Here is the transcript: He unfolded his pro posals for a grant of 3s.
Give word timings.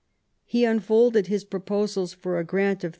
He 0.45 0.65
unfolded 0.65 1.27
his 1.27 1.43
pro 1.43 1.59
posals 1.59 2.15
for 2.15 2.39
a 2.39 2.43
grant 2.43 2.83
of 2.83 2.89
3s. 2.89 2.89